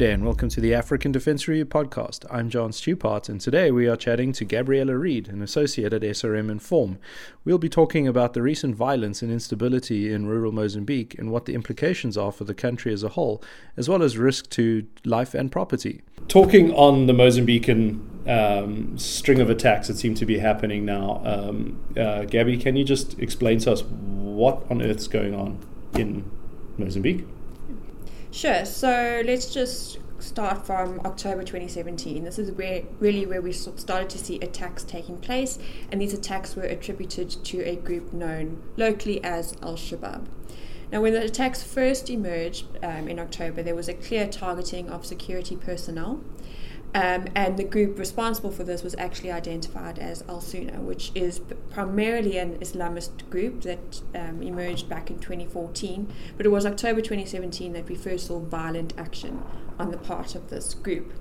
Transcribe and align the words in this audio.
day, 0.00 0.12
and 0.12 0.24
welcome 0.24 0.48
to 0.48 0.62
the 0.62 0.72
African 0.72 1.12
Defence 1.12 1.46
Review 1.46 1.66
podcast. 1.66 2.24
I'm 2.30 2.48
John 2.48 2.72
Stupart, 2.72 3.28
and 3.28 3.38
today 3.38 3.70
we 3.70 3.86
are 3.86 3.96
chatting 3.96 4.32
to 4.32 4.46
Gabriella 4.46 4.96
Reid, 4.96 5.28
an 5.28 5.42
associate 5.42 5.92
at 5.92 6.00
SRM 6.00 6.50
Inform. 6.50 6.98
We'll 7.44 7.58
be 7.58 7.68
talking 7.68 8.08
about 8.08 8.32
the 8.32 8.40
recent 8.40 8.74
violence 8.76 9.20
and 9.20 9.30
instability 9.30 10.10
in 10.10 10.26
rural 10.26 10.52
Mozambique 10.52 11.18
and 11.18 11.30
what 11.30 11.44
the 11.44 11.54
implications 11.54 12.16
are 12.16 12.32
for 12.32 12.44
the 12.44 12.54
country 12.54 12.94
as 12.94 13.02
a 13.02 13.10
whole, 13.10 13.44
as 13.76 13.90
well 13.90 14.02
as 14.02 14.16
risk 14.16 14.48
to 14.52 14.86
life 15.04 15.34
and 15.34 15.52
property. 15.52 16.00
Talking 16.28 16.72
on 16.72 17.04
the 17.06 17.12
Mozambican 17.12 18.00
um, 18.26 18.96
string 18.96 19.38
of 19.38 19.50
attacks 19.50 19.88
that 19.88 19.98
seem 19.98 20.14
to 20.14 20.24
be 20.24 20.38
happening 20.38 20.86
now, 20.86 21.20
um, 21.26 21.78
uh, 21.94 22.24
Gabby, 22.24 22.56
can 22.56 22.74
you 22.74 22.84
just 22.84 23.18
explain 23.18 23.58
to 23.58 23.72
us 23.72 23.82
what 23.82 24.64
on 24.70 24.80
earth's 24.80 25.08
going 25.08 25.34
on 25.34 25.58
in 25.92 26.24
Mozambique? 26.78 27.26
Sure. 28.30 28.64
So 28.64 29.22
let's 29.24 29.52
just 29.52 29.98
start 30.20 30.64
from 30.64 31.00
October 31.04 31.42
2017. 31.42 32.24
This 32.24 32.38
is 32.38 32.52
where 32.52 32.82
really 33.00 33.26
where 33.26 33.42
we 33.42 33.52
started 33.52 34.08
to 34.10 34.18
see 34.18 34.38
attacks 34.40 34.84
taking 34.84 35.18
place, 35.18 35.58
and 35.90 36.00
these 36.00 36.12
attacks 36.12 36.54
were 36.54 36.62
attributed 36.62 37.30
to 37.30 37.60
a 37.62 37.76
group 37.76 38.12
known 38.12 38.62
locally 38.76 39.22
as 39.24 39.56
Al 39.62 39.74
Shabaab. 39.74 40.26
Now, 40.92 41.00
when 41.00 41.12
the 41.12 41.22
attacks 41.22 41.62
first 41.62 42.10
emerged 42.10 42.66
um, 42.82 43.08
in 43.08 43.18
October, 43.18 43.62
there 43.62 43.76
was 43.76 43.88
a 43.88 43.94
clear 43.94 44.26
targeting 44.26 44.88
of 44.88 45.06
security 45.06 45.56
personnel. 45.56 46.20
Um, 46.92 47.26
and 47.36 47.56
the 47.56 47.64
group 47.64 47.98
responsible 47.98 48.50
for 48.50 48.64
this 48.64 48.82
was 48.82 48.96
actually 48.96 49.30
identified 49.30 49.98
as 49.98 50.24
Al 50.28 50.40
Sunna, 50.40 50.80
which 50.80 51.12
is 51.14 51.40
primarily 51.70 52.36
an 52.36 52.58
Islamist 52.58 53.30
group 53.30 53.62
that 53.62 54.02
um, 54.14 54.42
emerged 54.42 54.88
back 54.88 55.08
in 55.08 55.20
2014. 55.20 56.12
But 56.36 56.46
it 56.46 56.48
was 56.48 56.66
October 56.66 57.00
2017 57.00 57.74
that 57.74 57.88
we 57.88 57.94
first 57.94 58.26
saw 58.26 58.40
violent 58.40 58.94
action 58.98 59.44
on 59.78 59.92
the 59.92 59.98
part 59.98 60.34
of 60.34 60.50
this 60.50 60.74
group. 60.74 61.12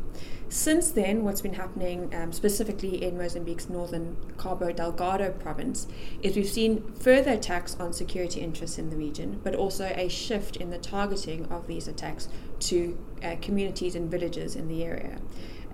Since 0.51 0.89
then, 0.91 1.23
what's 1.23 1.41
been 1.41 1.53
happening 1.53 2.13
um, 2.15 2.33
specifically 2.33 3.03
in 3.03 3.19
Mozambique's 3.19 3.69
northern 3.69 4.17
Cabo 4.39 4.71
Delgado 4.71 5.31
province 5.31 5.87
is 6.23 6.35
we've 6.35 6.49
seen 6.49 6.91
further 6.93 7.33
attacks 7.33 7.77
on 7.79 7.93
security 7.93 8.41
interests 8.41 8.79
in 8.79 8.89
the 8.89 8.95
region, 8.95 9.39
but 9.43 9.53
also 9.53 9.93
a 9.95 10.09
shift 10.09 10.57
in 10.57 10.71
the 10.71 10.79
targeting 10.79 11.45
of 11.45 11.67
these 11.67 11.87
attacks 11.87 12.27
to 12.61 12.97
uh, 13.23 13.35
communities 13.43 13.93
and 13.93 14.09
villages 14.09 14.55
in 14.55 14.67
the 14.67 14.83
area. 14.83 15.19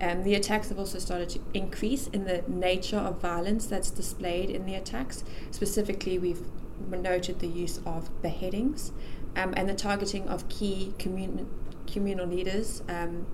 Um, 0.00 0.24
the 0.24 0.34
attacks 0.34 0.68
have 0.68 0.78
also 0.78 0.98
started 0.98 1.28
to 1.30 1.40
increase 1.54 2.06
in 2.08 2.24
the 2.24 2.44
nature 2.46 2.98
of 2.98 3.20
violence 3.20 3.66
that's 3.66 3.90
displayed 3.90 4.50
in 4.50 4.66
the 4.66 4.74
attacks. 4.74 5.24
Specifically, 5.50 6.18
we've 6.18 6.42
noted 6.90 7.40
the 7.40 7.46
use 7.46 7.80
of 7.86 8.10
beheadings 8.20 8.92
um, 9.34 9.54
and 9.56 9.68
the 9.68 9.74
targeting 9.74 10.28
of 10.28 10.48
key 10.48 10.92
commun- 10.98 11.48
communal 11.86 12.26
leaders 12.26 12.82
um, 12.88 13.26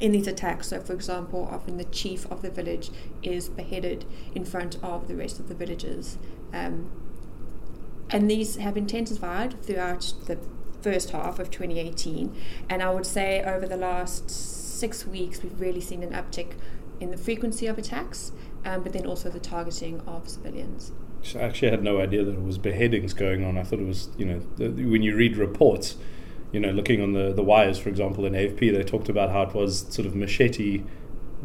in 0.00 0.12
these 0.12 0.26
attacks. 0.26 0.68
So, 0.68 0.80
for 0.80 0.94
example, 0.94 1.48
often 1.50 1.76
the 1.76 1.84
chief 1.84 2.26
of 2.30 2.42
the 2.42 2.50
village 2.50 2.90
is 3.22 3.48
beheaded 3.48 4.04
in 4.34 4.44
front 4.44 4.78
of 4.82 5.06
the 5.06 5.14
rest 5.14 5.38
of 5.38 5.48
the 5.48 5.54
villagers. 5.54 6.18
Um, 6.52 6.90
and 8.10 8.28
these 8.28 8.56
have 8.56 8.76
intensified 8.76 9.62
throughout 9.62 10.12
the 10.26 10.38
first 10.82 11.10
half 11.10 11.38
of 11.38 11.50
2018. 11.50 12.34
And 12.68 12.82
I 12.82 12.90
would 12.90 13.06
say 13.06 13.42
over 13.44 13.66
the 13.66 13.76
last 13.76 14.30
six 14.80 15.06
weeks, 15.06 15.42
we've 15.42 15.60
really 15.60 15.80
seen 15.80 16.02
an 16.02 16.10
uptick 16.10 16.54
in 16.98 17.10
the 17.10 17.16
frequency 17.16 17.66
of 17.66 17.78
attacks, 17.78 18.32
um, 18.64 18.82
but 18.82 18.92
then 18.92 19.06
also 19.06 19.28
the 19.30 19.38
targeting 19.38 20.00
of 20.06 20.28
civilians. 20.28 20.92
I 21.34 21.40
actually 21.40 21.70
had 21.70 21.82
no 21.82 22.00
idea 22.00 22.24
that 22.24 22.32
it 22.32 22.42
was 22.42 22.56
beheadings 22.56 23.12
going 23.12 23.44
on. 23.44 23.58
I 23.58 23.62
thought 23.62 23.78
it 23.78 23.86
was, 23.86 24.08
you 24.16 24.24
know, 24.24 24.38
when 24.58 25.02
you 25.02 25.14
read 25.14 25.36
reports, 25.36 25.96
you 26.50 26.60
know, 26.60 26.70
looking 26.70 27.02
on 27.02 27.12
the, 27.12 27.32
the 27.32 27.42
wires, 27.42 27.78
for 27.78 27.90
example, 27.90 28.24
in 28.24 28.32
AFP, 28.32 28.74
they 28.74 28.82
talked 28.82 29.10
about 29.10 29.30
how 29.30 29.42
it 29.42 29.54
was 29.54 29.86
sort 29.90 30.06
of 30.06 30.14
machete 30.14 30.82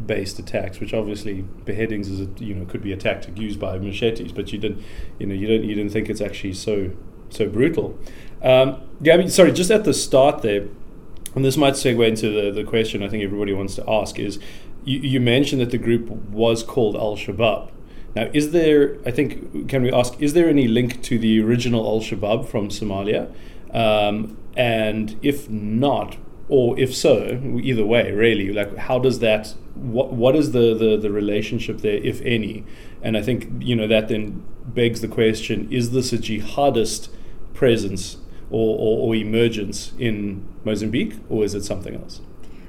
based 0.04 0.38
attacks, 0.38 0.80
which 0.80 0.92
obviously 0.92 1.42
beheadings 1.64 2.08
is 2.08 2.20
a, 2.20 2.44
you 2.44 2.54
know 2.54 2.66
could 2.66 2.82
be 2.82 2.92
a 2.92 2.96
tactic 2.96 3.38
used 3.38 3.58
by 3.58 3.78
machetes, 3.78 4.32
but 4.32 4.52
you 4.52 4.58
didn't 4.58 4.82
you 5.18 5.26
know 5.26 5.34
you 5.34 5.46
don't 5.46 5.64
you 5.64 5.74
didn't 5.74 5.90
think 5.90 6.10
it's 6.10 6.20
actually 6.20 6.52
so 6.52 6.90
so 7.30 7.48
brutal. 7.48 7.98
Um, 8.42 8.82
Gabby, 9.02 9.28
sorry, 9.28 9.52
just 9.52 9.70
at 9.70 9.84
the 9.84 9.94
start 9.94 10.42
there, 10.42 10.68
and 11.36 11.44
this 11.44 11.56
might 11.56 11.74
segue 11.74 12.08
into 12.08 12.30
the, 12.30 12.50
the 12.50 12.64
question 12.64 13.02
I 13.02 13.08
think 13.08 13.22
everybody 13.22 13.52
wants 13.52 13.74
to 13.76 13.88
ask 13.88 14.18
is 14.18 14.38
you, 14.84 14.98
you 14.98 15.20
mentioned 15.20 15.60
that 15.60 15.70
the 15.70 15.78
group 15.78 16.08
was 16.08 16.62
called 16.62 16.96
Al 16.96 17.16
Shabaab. 17.16 17.70
Now, 18.14 18.30
is 18.32 18.52
there, 18.52 18.96
I 19.04 19.10
think, 19.10 19.68
can 19.68 19.82
we 19.82 19.92
ask, 19.92 20.20
is 20.20 20.32
there 20.32 20.48
any 20.48 20.66
link 20.66 21.02
to 21.02 21.18
the 21.18 21.42
original 21.42 21.86
Al 21.86 22.00
Shabaab 22.00 22.48
from 22.48 22.70
Somalia? 22.70 23.30
Um, 23.72 24.38
and 24.56 25.18
if 25.20 25.50
not, 25.50 26.16
or 26.48 26.78
if 26.78 26.96
so, 26.96 27.42
either 27.62 27.84
way, 27.84 28.10
really, 28.12 28.52
like 28.52 28.74
how 28.76 28.98
does 28.98 29.18
that, 29.18 29.54
what, 29.74 30.14
what 30.14 30.34
is 30.34 30.52
the, 30.52 30.74
the, 30.74 30.96
the 30.96 31.10
relationship 31.10 31.82
there, 31.82 31.98
if 31.98 32.22
any? 32.22 32.64
And 33.02 33.16
I 33.16 33.22
think, 33.22 33.48
you 33.60 33.76
know, 33.76 33.86
that 33.86 34.08
then 34.08 34.42
begs 34.64 35.02
the 35.02 35.08
question 35.08 35.70
is 35.70 35.90
this 35.90 36.12
a 36.12 36.18
jihadist 36.18 37.10
presence 37.52 38.16
or, 38.50 38.76
or, 38.78 39.08
or 39.08 39.14
emergence 39.14 39.92
in 39.98 40.46
Mozambique, 40.64 41.14
or 41.28 41.44
is 41.44 41.54
it 41.54 41.64
something 41.64 41.94
else? 41.94 42.20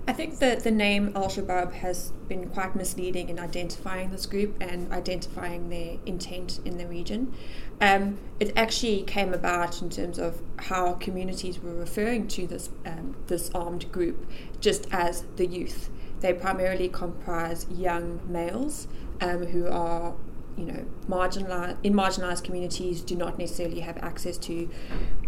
I 0.10 0.14
think 0.14 0.40
that 0.40 0.64
the 0.64 0.72
name 0.72 1.12
Al 1.16 1.28
Shabaab 1.28 1.74
has 1.74 2.14
been 2.30 2.50
quite 2.50 2.78
misleading 2.78 3.28
in 3.28 3.40
identifying 3.40 4.10
this 4.10 4.26
group 4.26 4.56
and 4.62 4.90
identifying 4.94 5.68
their 5.68 5.98
intent 6.06 6.62
in 6.64 6.78
the 6.78 6.88
region. 6.88 7.34
Um, 7.82 8.18
it 8.40 8.54
actually 8.56 9.04
came 9.04 9.34
about 9.34 9.82
in 9.82 9.90
terms 9.90 10.18
of 10.18 10.42
how 10.60 10.94
communities 10.94 11.60
were 11.60 11.76
referring 11.76 12.30
to 12.30 12.48
this 12.48 12.70
um, 12.86 13.18
this 13.28 13.52
armed 13.54 13.92
group 13.92 14.26
just 14.62 14.88
as 14.92 15.26
the 15.36 15.46
youth. 15.46 15.90
They 16.22 16.32
primarily 16.34 16.88
comprise 16.88 17.68
young 17.70 18.22
males 18.26 18.88
um, 19.20 19.48
who 19.48 19.68
are 19.68 20.16
you 20.58 20.66
know, 20.66 20.86
marginalized 21.08 21.78
in 21.84 21.94
marginalized 21.94 22.44
communities 22.44 23.02
do 23.02 23.16
not 23.16 23.38
necessarily 23.38 23.82
have 23.82 23.98
access 23.98 24.38
to 24.40 24.70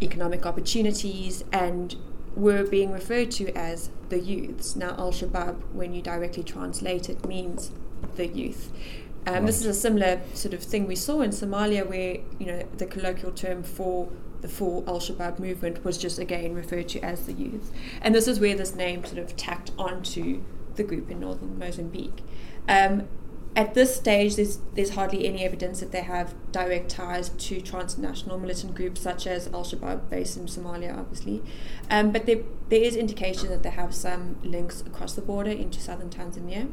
economic 0.01 0.45
opportunities 0.45 1.43
and 1.51 1.95
were 2.35 2.63
being 2.63 2.91
referred 2.91 3.31
to 3.31 3.51
as 3.55 3.89
the 4.09 4.19
youths. 4.19 4.75
Now, 4.75 4.95
Al 4.97 5.11
Shabaab, 5.11 5.73
when 5.73 5.93
you 5.93 6.01
directly 6.01 6.43
translate 6.43 7.09
it, 7.09 7.27
means 7.27 7.71
the 8.15 8.27
youth. 8.27 8.71
Um, 9.27 9.33
right. 9.33 9.45
This 9.45 9.59
is 9.59 9.65
a 9.65 9.73
similar 9.73 10.21
sort 10.33 10.53
of 10.53 10.63
thing 10.63 10.87
we 10.87 10.95
saw 10.95 11.21
in 11.21 11.31
Somalia, 11.31 11.87
where 11.87 12.17
you 12.39 12.45
know 12.45 12.63
the 12.77 12.85
colloquial 12.85 13.31
term 13.31 13.63
for 13.63 14.09
the 14.41 14.47
full 14.47 14.83
Al 14.87 14.99
Shabaab 14.99 15.37
movement 15.37 15.83
was 15.83 15.97
just 15.97 16.17
again 16.17 16.53
referred 16.55 16.87
to 16.89 17.01
as 17.01 17.25
the 17.25 17.33
youth, 17.33 17.71
and 18.01 18.15
this 18.15 18.27
is 18.27 18.39
where 18.39 18.55
this 18.55 18.73
name 18.73 19.03
sort 19.05 19.19
of 19.19 19.35
tacked 19.35 19.71
onto 19.77 20.41
the 20.75 20.83
group 20.83 21.11
in 21.11 21.19
northern 21.19 21.59
Mozambique. 21.59 22.23
Um, 22.67 23.07
at 23.55 23.73
this 23.73 23.95
stage, 23.95 24.35
there's, 24.35 24.59
there's 24.75 24.91
hardly 24.91 25.25
any 25.25 25.43
evidence 25.43 25.79
that 25.79 25.91
they 25.91 26.01
have 26.01 26.33
direct 26.51 26.89
ties 26.89 27.29
to 27.29 27.61
transnational 27.61 28.37
militant 28.37 28.75
groups 28.75 29.01
such 29.01 29.25
as 29.27 29.47
Al 29.47 29.63
Shabaab, 29.63 30.09
based 30.09 30.37
in 30.37 30.45
Somalia, 30.45 30.97
obviously. 30.97 31.41
Um, 31.89 32.11
but 32.11 32.25
there, 32.25 32.41
there 32.69 32.81
is 32.81 32.95
indication 32.95 33.49
that 33.49 33.63
they 33.63 33.71
have 33.71 33.93
some 33.93 34.37
links 34.43 34.81
across 34.81 35.13
the 35.13 35.21
border 35.21 35.51
into 35.51 35.79
southern 35.79 36.09
Tanzania. 36.09 36.69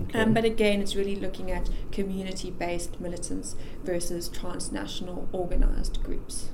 Okay. 0.00 0.20
Um, 0.20 0.34
but 0.34 0.44
again, 0.44 0.80
it's 0.80 0.94
really 0.94 1.16
looking 1.16 1.50
at 1.50 1.70
community 1.92 2.50
based 2.50 3.00
militants 3.00 3.56
versus 3.84 4.28
transnational 4.28 5.28
organized 5.32 6.02
groups. 6.02 6.50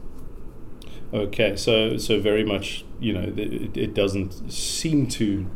Okay, 1.13 1.55
so 1.57 1.97
so 1.97 2.21
very 2.21 2.45
much, 2.45 2.85
you 2.99 3.13
know, 3.13 3.33
it, 3.37 3.77
it 3.77 3.95
doesn't 3.95 4.51
seem 4.51 5.07
to 5.09 5.47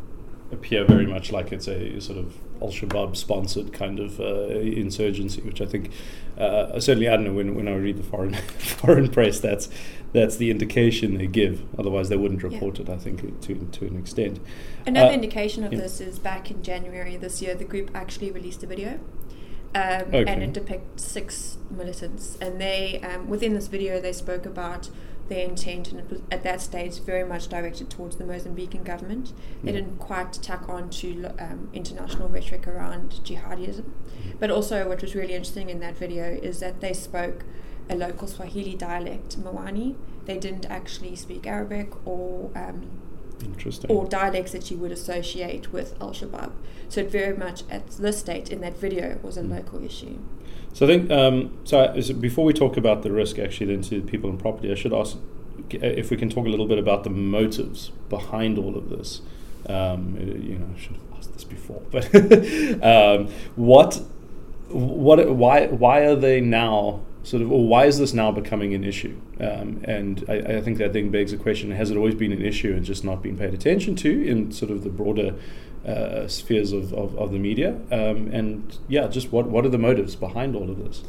appear 0.53 0.84
very 0.84 1.06
much 1.06 1.32
like 1.32 1.53
it's 1.53 1.66
a 1.66 2.00
sort 2.00 2.19
of 2.19 2.34
Al 2.60 2.69
Shabaab 2.69 3.16
sponsored 3.16 3.72
kind 3.72 3.98
of 3.98 4.21
uh, 4.21 4.48
insurgency, 4.48 5.41
which 5.42 5.60
I 5.60 5.66
think 5.66 5.91
uh, 6.36 6.78
certainly 6.80 7.09
I 7.09 7.16
don't 7.16 7.24
know 7.24 7.33
when, 7.33 7.54
when 7.54 7.68
I 7.68 7.74
read 7.74 7.97
the 7.97 8.03
foreign 8.03 8.34
foreign 8.59 9.10
press 9.10 9.41
that's 9.41 9.68
that's 10.12 10.36
the 10.36 10.50
indication 10.50 11.18
they 11.18 11.27
give. 11.27 11.62
Otherwise, 11.78 12.09
they 12.09 12.16
wouldn't 12.16 12.42
report 12.42 12.78
yeah. 12.78 12.84
it. 12.84 12.88
I 12.91 12.97
think 12.97 13.41
to 13.42 13.54
to 13.54 13.86
an 13.86 13.98
extent. 13.98 14.41
Another 14.86 15.10
uh, 15.10 15.15
indication 15.15 15.65
of 15.65 15.72
yeah. 15.72 15.80
this 15.80 16.00
is 16.00 16.18
back 16.18 16.50
in 16.50 16.62
January 16.62 17.16
this 17.16 17.42
year, 17.42 17.54
the 17.54 17.65
group 17.65 17.91
actually 17.94 18.30
released 18.30 18.62
a 18.62 18.66
video. 18.66 19.00
Um, 19.74 20.03
okay. 20.15 20.24
And 20.27 20.42
it 20.42 20.54
depicts 20.54 21.04
six 21.04 21.59
militants, 21.71 22.38
and 22.41 22.59
they 22.59 23.00
um, 23.03 23.28
within 23.28 23.53
this 23.53 23.66
video 23.66 24.00
they 24.00 24.12
spoke 24.12 24.47
about 24.47 24.88
their 25.28 25.45
intent, 25.45 25.91
and 25.91 26.01
it 26.01 26.10
was 26.10 26.21
at 26.30 26.42
that 26.42 26.60
stage 26.60 27.01
very 27.01 27.25
much 27.25 27.48
directed 27.48 27.91
towards 27.91 28.16
the 28.16 28.25
Mozambican 28.25 28.84
government. 28.84 29.33
They 29.63 29.72
didn't 29.72 29.98
quite 29.98 30.33
tack 30.34 30.69
on 30.69 30.91
to 30.91 31.33
um, 31.39 31.69
international 31.72 32.28
rhetoric 32.28 32.66
around 32.66 33.21
jihadism. 33.25 33.84
But 34.39 34.51
also, 34.51 34.89
what 34.89 35.03
was 35.03 35.15
really 35.15 35.34
interesting 35.34 35.71
in 35.71 35.80
that 35.80 35.97
video 35.97 36.25
is 36.25 36.60
that 36.60 36.80
they 36.80 36.92
spoke 36.92 37.45
a 37.91 37.95
local 37.97 38.28
Swahili 38.28 38.75
dialect, 38.75 39.41
Mwani. 39.41 39.97
They 40.27 40.39
didn't 40.39 40.66
actually 40.66 41.16
speak 41.16 41.47
Arabic 41.47 41.91
or 42.07 42.51
um, 42.54 42.91
or 43.88 44.06
dialects 44.06 44.52
that 44.52 44.70
you 44.70 44.76
would 44.78 44.92
associate 44.92 45.72
with 45.72 45.94
Al 46.00 46.10
Shabaab. 46.10 46.52
So 46.88 47.02
it 47.02 47.10
very 47.10 47.36
much 47.36 47.64
at 47.70 47.86
this 47.88 48.18
state 48.18 48.50
in 48.50 48.60
that 48.62 48.78
video 48.78 49.18
was 49.22 49.36
a 49.36 49.42
mm. 49.42 49.50
local 49.50 49.84
issue. 49.84 50.18
So 50.72 50.86
I 50.86 50.88
think 50.88 51.10
um, 51.10 51.58
so. 51.64 51.92
Before 52.20 52.44
we 52.44 52.52
talk 52.52 52.76
about 52.76 53.02
the 53.02 53.10
risk, 53.10 53.38
actually, 53.38 53.74
then 53.74 53.82
to 53.82 54.00
people 54.02 54.30
and 54.30 54.38
property, 54.38 54.70
I 54.70 54.74
should 54.74 54.92
ask 54.92 55.16
if 55.70 56.10
we 56.10 56.16
can 56.16 56.30
talk 56.30 56.46
a 56.46 56.48
little 56.48 56.66
bit 56.66 56.78
about 56.78 57.04
the 57.04 57.10
motives 57.10 57.90
behind 58.08 58.58
all 58.58 58.76
of 58.76 58.88
this. 58.88 59.22
Um, 59.68 60.16
you 60.18 60.58
know, 60.58 60.68
I 60.74 60.78
should 60.78 60.92
have 60.92 61.18
asked 61.18 61.32
this 61.32 61.44
before, 61.44 61.82
but 61.90 62.04
um, 62.84 63.28
what, 63.56 64.00
what, 64.68 65.28
why, 65.34 65.66
why 65.66 66.00
are 66.02 66.16
they 66.16 66.40
now 66.40 67.00
sort 67.28 67.42
of, 67.42 67.53
or 67.53 67.66
why 67.66 67.84
is 67.84 67.98
this 67.98 68.15
now 68.15 68.33
becoming 68.33 68.72
an 68.72 68.84
issue? 68.84 69.21
Um, 69.39 69.83
and 69.84 70.25
I, 70.28 70.36
I, 70.57 70.60
think 70.63 70.78
that 70.78 70.95
thing 70.95 71.10
begs 71.10 71.30
the 71.30 71.36
question: 71.36 71.71
Has 71.72 71.91
it 71.91 71.97
always 71.97 72.15
been 72.15 72.33
an 72.33 72.42
issue 72.42 72.72
and 72.75 72.84
just 72.84 73.04
not 73.04 73.22
been 73.22 73.36
paid 73.36 73.53
attention 73.53 73.97
to 73.97 74.27
in 74.27 74.51
sort 74.51 74.71
of 74.71 74.83
the 74.83 74.89
broader 74.89 75.34
uh, 75.86 76.27
spheres 76.27 76.72
of, 76.72 76.95
of, 76.95 77.16
of, 77.19 77.30
the 77.33 77.39
media? 77.39 77.78
Um, 77.92 78.30
and 78.33 78.78
yeah, 78.89 79.09
just 79.09 79.30
what 79.30 79.47
what 79.47 79.66
are 79.66 79.69
the 79.69 79.78
motives 79.78 80.16
behind 80.16 80.57
all 80.57 80.71
of 80.71 80.83
this? 80.83 81.03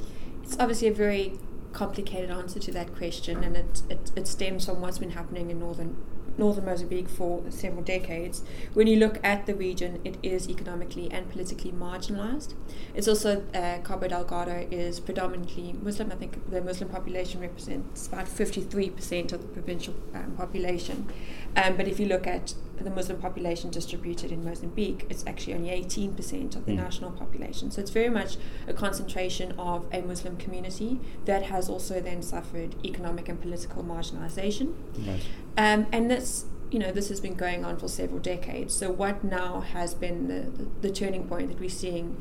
It's 0.43 0.57
obviously 0.59 0.89
a 0.89 0.93
very 0.93 1.39
complicated 1.71 2.31
answer 2.31 2.59
to 2.59 2.71
that 2.71 2.95
question, 2.97 3.41
and 3.41 3.55
it, 3.55 3.83
it, 3.89 4.11
it 4.17 4.27
stems 4.27 4.65
from 4.65 4.81
what's 4.81 4.97
been 4.97 5.11
happening 5.11 5.49
in 5.49 5.59
northern 5.59 5.95
northern 6.37 6.65
Mozambique 6.65 7.09
for 7.09 7.43
several 7.49 7.83
decades. 7.83 8.43
When 8.73 8.87
you 8.87 8.97
look 8.97 9.19
at 9.23 9.45
the 9.45 9.55
region, 9.55 9.99
it 10.03 10.17
is 10.23 10.49
economically 10.49 11.09
and 11.11 11.29
politically 11.29 11.71
marginalized. 11.71 12.53
It's 12.93 13.07
also, 13.07 13.43
uh, 13.53 13.79
Cabo 13.83 14.07
Delgado 14.07 14.67
is 14.71 14.99
predominantly 14.99 15.73
Muslim. 15.81 16.11
I 16.11 16.15
think 16.15 16.49
the 16.49 16.61
Muslim 16.61 16.89
population 16.89 17.41
represents 17.41 18.07
about 18.07 18.25
53% 18.27 19.33
of 19.33 19.41
the 19.41 19.47
provincial 19.47 19.95
um, 20.13 20.33
population. 20.37 21.07
Um, 21.55 21.77
but 21.77 21.87
if 21.87 21.99
you 21.99 22.05
look 22.05 22.27
at 22.27 22.53
the 22.83 22.89
Muslim 22.89 23.19
population 23.19 23.69
distributed 23.69 24.31
in 24.31 24.43
Mozambique, 24.43 25.05
it's 25.09 25.23
actually 25.27 25.53
only 25.53 25.69
18% 25.69 26.55
of 26.55 26.65
the 26.65 26.71
mm. 26.71 26.77
national 26.77 27.11
population. 27.11 27.71
So 27.71 27.81
it's 27.81 27.91
very 27.91 28.09
much 28.09 28.37
a 28.67 28.73
concentration 28.73 29.53
of 29.57 29.85
a 29.91 30.01
Muslim 30.01 30.37
community 30.37 30.99
that 31.25 31.43
has 31.43 31.69
also 31.69 31.99
then 31.99 32.21
suffered 32.21 32.75
economic 32.85 33.29
and 33.29 33.41
political 33.41 33.83
marginalization. 33.83 34.75
Right. 35.05 35.21
Um, 35.57 35.87
and 35.91 36.09
this, 36.09 36.45
you 36.71 36.79
know, 36.79 36.91
this 36.91 37.09
has 37.09 37.19
been 37.19 37.35
going 37.35 37.65
on 37.65 37.77
for 37.77 37.87
several 37.87 38.19
decades. 38.19 38.73
So 38.73 38.91
what 38.91 39.23
now 39.23 39.61
has 39.61 39.93
been 39.93 40.27
the, 40.27 40.49
the, 40.49 40.69
the 40.81 40.91
turning 40.91 41.27
point 41.27 41.49
that 41.49 41.59
we're 41.59 41.69
seeing 41.69 42.17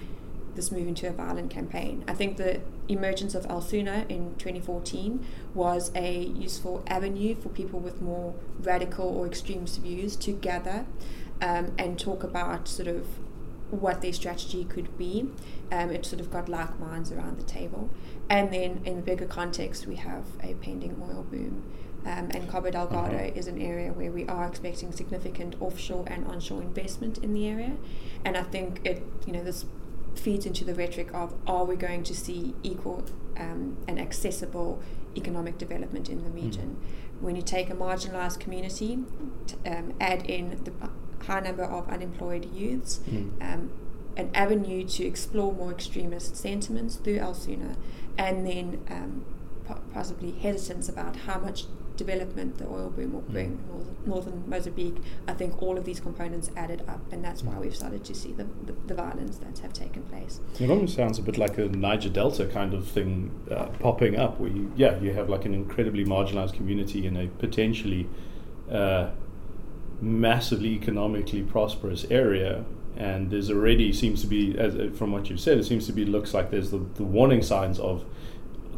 this 0.58 0.72
move 0.72 0.88
into 0.88 1.08
a 1.08 1.12
violent 1.12 1.50
campaign? 1.50 2.04
I 2.08 2.14
think 2.14 2.36
the 2.36 2.60
emergence 2.88 3.34
of 3.34 3.46
Al 3.46 3.62
Sunna 3.62 4.04
in 4.10 4.34
2014 4.36 5.24
was 5.54 5.92
a 5.94 6.24
useful 6.24 6.82
avenue 6.88 7.36
for 7.36 7.48
people 7.48 7.78
with 7.78 8.02
more 8.02 8.34
radical 8.60 9.06
or 9.06 9.26
extremist 9.26 9.80
views 9.80 10.16
to 10.16 10.32
gather 10.32 10.84
um, 11.40 11.72
and 11.78 11.98
talk 11.98 12.24
about 12.24 12.66
sort 12.66 12.88
of 12.88 13.06
what 13.70 14.02
their 14.02 14.12
strategy 14.12 14.64
could 14.64 14.98
be. 14.98 15.30
Um, 15.70 15.90
it 15.90 16.04
sort 16.04 16.20
of 16.20 16.30
got 16.30 16.48
like 16.48 16.78
minds 16.80 17.12
around 17.12 17.38
the 17.38 17.44
table. 17.44 17.90
And 18.28 18.52
then 18.52 18.80
in 18.84 18.96
the 18.96 19.02
bigger 19.02 19.26
context, 19.26 19.86
we 19.86 19.96
have 19.96 20.24
a 20.42 20.54
pending 20.54 21.00
oil 21.00 21.24
boom. 21.30 21.62
Um, 22.06 22.30
and 22.30 22.48
Cabo 22.48 22.70
Delgado 22.70 23.16
uh-huh. 23.16 23.32
is 23.34 23.48
an 23.48 23.60
area 23.60 23.92
where 23.92 24.10
we 24.10 24.24
are 24.26 24.46
expecting 24.46 24.92
significant 24.92 25.56
offshore 25.60 26.04
and 26.06 26.26
onshore 26.26 26.62
investment 26.62 27.18
in 27.18 27.34
the 27.34 27.46
area. 27.46 27.76
And 28.24 28.36
I 28.36 28.44
think 28.44 28.80
it, 28.84 29.02
you 29.26 29.32
know, 29.32 29.44
this 29.44 29.66
feeds 30.18 30.46
into 30.46 30.64
the 30.64 30.74
rhetoric 30.74 31.12
of 31.14 31.34
are 31.46 31.64
we 31.64 31.76
going 31.76 32.02
to 32.04 32.14
see 32.14 32.54
equal 32.62 33.04
um, 33.36 33.76
and 33.86 33.98
accessible 33.98 34.82
economic 35.16 35.58
development 35.58 36.08
in 36.08 36.24
the 36.24 36.30
hmm. 36.30 36.44
region? 36.44 36.76
Mm. 36.80 37.22
When 37.22 37.36
you 37.36 37.42
take 37.42 37.68
a 37.70 37.74
marginalized 37.74 38.38
community, 38.38 39.00
t- 39.46 39.56
um, 39.68 39.94
add 40.00 40.28
in 40.30 40.62
the 40.62 40.72
high 41.24 41.40
number 41.40 41.64
of 41.64 41.88
unemployed 41.88 42.52
youths, 42.52 43.00
mm. 43.08 43.30
um, 43.42 43.70
an 44.16 44.30
avenue 44.34 44.84
to 44.84 45.04
explore 45.04 45.52
more 45.52 45.72
extremist 45.72 46.36
sentiments 46.36 46.96
through 46.96 47.18
Al 47.18 47.34
Sunna, 47.34 47.76
and 48.16 48.46
then 48.46 48.84
um, 48.90 49.24
possibly 49.92 50.32
hesitance 50.32 50.88
about 50.88 51.16
how 51.16 51.38
much 51.38 51.64
development 51.98 52.56
the 52.56 52.66
oil 52.66 52.88
boom 52.88 53.12
will 53.12 53.20
bring 53.22 53.58
mm. 53.58 53.68
northern, 53.68 53.96
northern, 54.06 54.44
Mozambique, 54.48 54.96
I 55.26 55.34
think 55.34 55.60
all 55.60 55.76
of 55.76 55.84
these 55.84 56.00
components 56.00 56.50
added 56.56 56.82
up, 56.88 57.00
and 57.12 57.22
that's 57.22 57.42
why 57.42 57.58
we've 57.58 57.76
started 57.76 58.04
to 58.04 58.14
see 58.14 58.32
the, 58.32 58.44
the, 58.64 58.72
the, 58.86 58.94
violence 58.94 59.36
that 59.38 59.58
have 59.58 59.72
taken 59.72 60.02
place. 60.04 60.40
It 60.58 60.70
almost 60.70 60.94
sounds 60.94 61.18
a 61.18 61.22
bit 61.22 61.36
like 61.36 61.58
a 61.58 61.68
Niger 61.68 62.08
Delta 62.08 62.46
kind 62.46 62.72
of 62.72 62.88
thing 62.88 63.30
uh, 63.50 63.66
popping 63.80 64.16
up, 64.16 64.40
where 64.40 64.50
you, 64.50 64.72
yeah, 64.76 64.98
you 65.00 65.12
have 65.12 65.28
like 65.28 65.44
an 65.44 65.52
incredibly 65.52 66.04
marginalized 66.04 66.54
community 66.54 67.06
in 67.06 67.16
a 67.16 67.26
potentially 67.26 68.08
uh, 68.70 69.10
massively 70.00 70.70
economically 70.70 71.42
prosperous 71.42 72.06
area. 72.10 72.64
And 72.96 73.30
there's 73.30 73.50
already 73.50 73.92
seems 73.92 74.22
to 74.22 74.26
be, 74.26 74.58
as, 74.58 74.96
from 74.98 75.12
what 75.12 75.30
you've 75.30 75.38
said, 75.38 75.58
it 75.58 75.64
seems 75.64 75.86
to 75.86 75.92
be 75.92 76.04
looks 76.04 76.34
like 76.34 76.50
there's 76.50 76.70
the, 76.70 76.78
the 76.94 77.04
warning 77.04 77.42
signs 77.42 77.78
of 77.78 78.04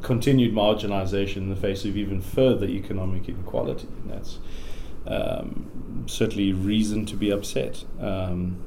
continued 0.02 0.54
marginalization 0.54 1.38
in 1.38 1.50
the 1.50 1.56
face 1.56 1.84
of 1.84 1.96
even 1.96 2.20
further 2.20 2.66
economic 2.66 3.28
inequality. 3.28 3.88
And 4.02 4.10
that's 4.10 4.38
um, 5.06 6.04
certainly 6.06 6.52
reason 6.52 7.06
to 7.06 7.16
be 7.16 7.30
upset. 7.30 7.84
Um, 8.00 8.64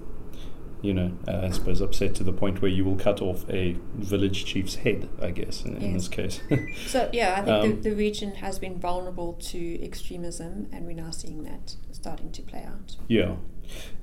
you 0.81 0.93
know, 0.93 1.13
uh, 1.29 1.45
I 1.45 1.49
suppose 1.51 1.79
upset 1.79 2.13
to 2.15 2.25
the 2.25 2.33
point 2.33 2.61
where 2.61 2.69
you 2.69 2.83
will 2.83 2.97
cut 2.97 3.21
off 3.21 3.49
a 3.49 3.77
village 3.95 4.43
chief's 4.43 4.75
head, 4.75 5.07
I 5.21 5.31
guess, 5.31 5.63
in, 5.63 5.77
in 5.77 5.93
this 5.93 6.09
case. 6.09 6.41
so, 6.87 7.09
yeah, 7.13 7.35
I 7.37 7.41
think 7.41 7.47
um, 7.47 7.69
the, 7.81 7.89
the, 7.89 7.95
region 7.95 8.35
has 8.35 8.59
been 8.59 8.77
vulnerable 8.79 9.33
to 9.33 9.81
extremism, 9.81 10.67
and 10.73 10.85
we're 10.85 10.93
now 10.95 11.11
seeing 11.11 11.43
that 11.45 11.77
starting 11.93 12.33
to 12.33 12.41
play 12.41 12.65
out. 12.65 12.97
Yeah. 13.07 13.35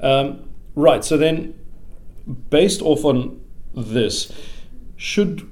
Um, 0.00 0.48
right, 0.74 1.04
so 1.04 1.18
then, 1.18 1.54
based 2.48 2.80
off 2.80 3.04
on 3.04 3.42
this, 3.74 4.32
should 4.96 5.50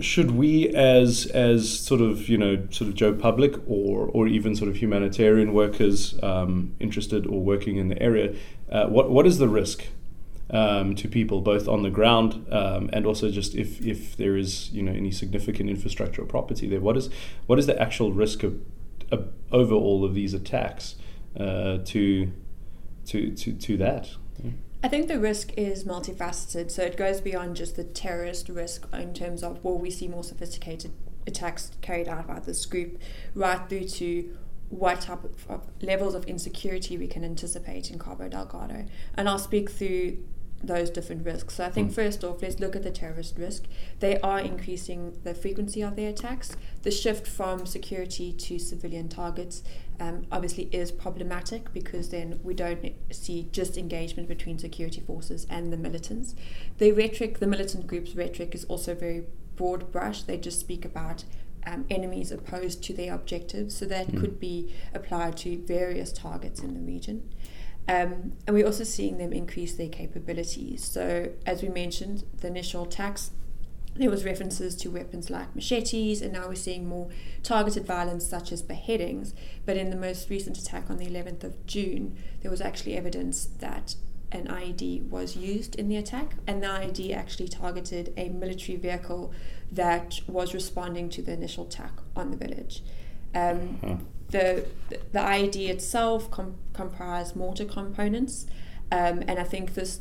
should 0.00 0.32
we 0.32 0.68
as 0.68 1.26
as 1.26 1.78
sort 1.78 2.00
of 2.00 2.28
you 2.28 2.38
know 2.38 2.66
sort 2.70 2.88
of 2.88 2.94
Joe 2.94 3.12
Public 3.12 3.54
or 3.66 4.08
or 4.12 4.26
even 4.26 4.54
sort 4.54 4.70
of 4.70 4.76
humanitarian 4.76 5.52
workers 5.52 6.18
um, 6.22 6.74
interested 6.80 7.26
or 7.26 7.40
working 7.40 7.76
in 7.76 7.88
the 7.88 8.00
area, 8.02 8.34
uh, 8.70 8.86
what 8.86 9.10
what 9.10 9.26
is 9.26 9.38
the 9.38 9.48
risk 9.48 9.84
um, 10.50 10.94
to 10.94 11.08
people 11.08 11.40
both 11.40 11.68
on 11.68 11.82
the 11.82 11.90
ground 11.90 12.46
um, 12.50 12.88
and 12.92 13.06
also 13.06 13.30
just 13.30 13.54
if 13.54 13.84
if 13.84 14.16
there 14.16 14.36
is 14.36 14.70
you 14.70 14.82
know 14.82 14.92
any 14.92 15.10
significant 15.10 15.68
infrastructure 15.68 16.22
or 16.22 16.26
property 16.26 16.68
there, 16.68 16.80
what 16.80 16.96
is 16.96 17.10
what 17.46 17.58
is 17.58 17.66
the 17.66 17.80
actual 17.80 18.12
risk 18.12 18.42
of, 18.42 18.60
of 19.10 19.32
over 19.52 19.74
all 19.74 20.04
of 20.04 20.14
these 20.14 20.34
attacks 20.34 20.96
uh, 21.38 21.78
to 21.84 22.32
to 23.06 23.32
to 23.32 23.52
to 23.52 23.76
that? 23.76 24.10
Yeah. 24.42 24.50
I 24.82 24.86
think 24.86 25.08
the 25.08 25.18
risk 25.18 25.52
is 25.56 25.84
multifaceted, 25.84 26.70
so 26.70 26.82
it 26.82 26.96
goes 26.96 27.20
beyond 27.20 27.56
just 27.56 27.74
the 27.74 27.82
terrorist 27.82 28.48
risk 28.48 28.86
in 28.92 29.12
terms 29.12 29.42
of 29.42 29.62
will 29.64 29.78
we 29.78 29.90
see 29.90 30.06
more 30.06 30.22
sophisticated 30.22 30.92
attacks 31.26 31.72
carried 31.80 32.06
out 32.06 32.28
by 32.28 32.38
this 32.38 32.64
group, 32.64 32.98
right 33.34 33.68
through 33.68 33.88
to 33.88 34.36
what 34.70 35.00
type 35.00 35.24
of 35.48 35.62
levels 35.82 36.14
of 36.14 36.24
insecurity 36.26 36.96
we 36.96 37.08
can 37.08 37.24
anticipate 37.24 37.90
in 37.90 37.98
Cabo 37.98 38.28
Delgado. 38.28 38.84
And 39.14 39.28
I'll 39.28 39.38
speak 39.38 39.70
through 39.70 40.18
those 40.62 40.90
different 40.90 41.24
risks. 41.24 41.54
So 41.54 41.64
I 41.64 41.70
think 41.70 41.90
mm. 41.90 41.94
first 41.94 42.24
off, 42.24 42.42
let's 42.42 42.58
look 42.58 42.74
at 42.74 42.82
the 42.82 42.90
terrorist 42.90 43.36
risk. 43.38 43.64
They 44.00 44.20
are 44.20 44.40
increasing 44.40 45.18
the 45.22 45.34
frequency 45.34 45.82
of 45.82 45.96
their 45.96 46.10
attacks. 46.10 46.56
The 46.82 46.90
shift 46.90 47.26
from 47.26 47.66
security 47.66 48.32
to 48.32 48.58
civilian 48.58 49.08
targets 49.08 49.62
um, 50.00 50.26
obviously 50.30 50.68
is 50.72 50.92
problematic 50.92 51.72
because 51.72 52.10
then 52.10 52.40
we 52.42 52.54
don't 52.54 52.92
see 53.10 53.48
just 53.52 53.76
engagement 53.76 54.28
between 54.28 54.58
security 54.58 55.00
forces 55.00 55.46
and 55.48 55.72
the 55.72 55.76
militants. 55.76 56.34
The 56.78 56.92
rhetoric, 56.92 57.38
the 57.38 57.46
militant 57.46 57.86
group's 57.86 58.14
rhetoric, 58.14 58.54
is 58.54 58.64
also 58.64 58.94
very 58.94 59.24
broad 59.56 59.90
brush. 59.92 60.22
They 60.22 60.38
just 60.38 60.60
speak 60.60 60.84
about 60.84 61.24
um, 61.66 61.84
enemies 61.90 62.32
opposed 62.32 62.82
to 62.84 62.92
their 62.92 63.14
objectives, 63.14 63.76
so 63.76 63.84
that 63.86 64.08
mm. 64.08 64.20
could 64.20 64.40
be 64.40 64.72
applied 64.94 65.36
to 65.38 65.58
various 65.58 66.12
targets 66.12 66.60
in 66.60 66.74
the 66.74 66.80
region. 66.80 67.28
Um, 67.88 68.34
and 68.46 68.54
we're 68.54 68.66
also 68.66 68.84
seeing 68.84 69.16
them 69.16 69.32
increase 69.32 69.74
their 69.74 69.88
capabilities. 69.88 70.84
So, 70.84 71.30
as 71.46 71.62
we 71.62 71.70
mentioned, 71.70 72.24
the 72.36 72.48
initial 72.48 72.84
attacks, 72.84 73.30
there 73.96 74.10
was 74.10 74.26
references 74.26 74.76
to 74.76 74.90
weapons 74.90 75.30
like 75.30 75.56
machetes, 75.56 76.20
and 76.20 76.34
now 76.34 76.48
we're 76.48 76.54
seeing 76.54 76.86
more 76.86 77.08
targeted 77.42 77.86
violence 77.86 78.26
such 78.26 78.52
as 78.52 78.60
beheadings. 78.60 79.32
But 79.64 79.78
in 79.78 79.88
the 79.88 79.96
most 79.96 80.28
recent 80.28 80.58
attack 80.58 80.90
on 80.90 80.98
the 80.98 81.06
11th 81.06 81.44
of 81.44 81.66
June, 81.66 82.16
there 82.42 82.50
was 82.50 82.60
actually 82.60 82.94
evidence 82.94 83.46
that 83.58 83.96
an 84.30 84.46
IED 84.46 85.08
was 85.08 85.34
used 85.34 85.74
in 85.76 85.88
the 85.88 85.96
attack, 85.96 86.34
and 86.46 86.62
the 86.62 86.66
IED 86.66 87.16
actually 87.16 87.48
targeted 87.48 88.12
a 88.18 88.28
military 88.28 88.76
vehicle 88.76 89.32
that 89.72 90.20
was 90.26 90.52
responding 90.52 91.08
to 91.08 91.22
the 91.22 91.32
initial 91.32 91.64
attack 91.64 91.92
on 92.14 92.30
the 92.30 92.36
village. 92.36 92.82
Um, 93.34 93.78
huh 93.82 93.96
the 94.30 94.66
the 94.88 95.18
IED 95.18 95.68
itself 95.68 96.30
com- 96.30 96.56
comprised 96.72 97.36
mortar 97.36 97.64
components, 97.64 98.46
um, 98.92 99.22
and 99.26 99.38
I 99.38 99.44
think 99.44 99.74
this 99.74 100.00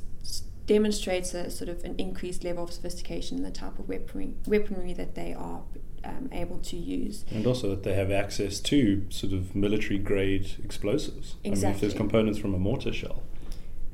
demonstrates 0.65 1.33
a 1.33 1.49
sort 1.49 1.69
of 1.69 1.83
an 1.85 1.95
increased 1.97 2.43
level 2.43 2.65
of 2.65 2.73
sophistication 2.73 3.37
in 3.37 3.43
the 3.43 3.51
type 3.51 3.79
of 3.79 3.87
weaponry 3.87 4.33
weaponry 4.45 4.93
that 4.93 5.15
they 5.15 5.33
are 5.33 5.61
um, 6.03 6.29
able 6.31 6.59
to 6.59 6.75
use, 6.75 7.25
and 7.31 7.47
also 7.47 7.69
that 7.69 7.83
they 7.83 7.93
have 7.93 8.11
access 8.11 8.59
to 8.59 9.05
sort 9.09 9.33
of 9.33 9.55
military 9.55 9.97
grade 9.97 10.55
explosives. 10.63 11.35
Exactly. 11.43 11.49
I 11.49 11.69
mean, 11.69 11.75
if 11.75 11.81
there's 11.81 11.93
components 11.93 12.39
from 12.39 12.53
a 12.53 12.59
mortar 12.59 12.93
shell. 12.93 13.23